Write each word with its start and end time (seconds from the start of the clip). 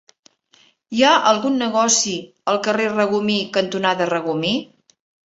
Hi 0.99 1.03
ha 1.07 1.09
algun 1.31 1.59
negoci 1.63 2.13
al 2.53 2.57
carrer 2.67 2.87
Regomir 2.93 3.35
cantonada 3.59 4.07
Regomir? 4.13 4.55